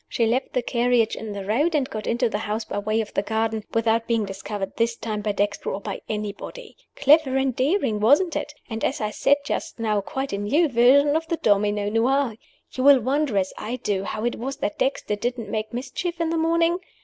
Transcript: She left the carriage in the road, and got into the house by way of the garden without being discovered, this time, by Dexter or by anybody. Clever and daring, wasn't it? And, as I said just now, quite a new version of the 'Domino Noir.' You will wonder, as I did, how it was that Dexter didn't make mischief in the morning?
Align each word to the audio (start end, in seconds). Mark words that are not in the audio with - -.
She 0.09 0.25
left 0.25 0.53
the 0.53 0.63
carriage 0.63 1.15
in 1.15 1.31
the 1.31 1.45
road, 1.45 1.75
and 1.75 1.87
got 1.87 2.07
into 2.07 2.27
the 2.27 2.39
house 2.39 2.65
by 2.65 2.79
way 2.79 3.01
of 3.01 3.13
the 3.13 3.21
garden 3.21 3.63
without 3.71 4.07
being 4.07 4.25
discovered, 4.25 4.75
this 4.75 4.95
time, 4.95 5.21
by 5.21 5.31
Dexter 5.31 5.69
or 5.71 5.79
by 5.79 6.01
anybody. 6.09 6.75
Clever 6.95 7.37
and 7.37 7.55
daring, 7.55 7.99
wasn't 7.99 8.35
it? 8.35 8.51
And, 8.67 8.83
as 8.83 8.99
I 8.99 9.11
said 9.11 9.37
just 9.45 9.77
now, 9.77 10.01
quite 10.01 10.33
a 10.33 10.39
new 10.39 10.67
version 10.69 11.15
of 11.15 11.27
the 11.27 11.37
'Domino 11.37 11.87
Noir.' 11.89 12.35
You 12.71 12.83
will 12.83 12.99
wonder, 12.99 13.37
as 13.37 13.53
I 13.59 13.75
did, 13.75 14.05
how 14.05 14.25
it 14.25 14.37
was 14.39 14.57
that 14.57 14.79
Dexter 14.79 15.15
didn't 15.15 15.49
make 15.51 15.71
mischief 15.71 16.19
in 16.19 16.31
the 16.31 16.35
morning? 16.37 16.79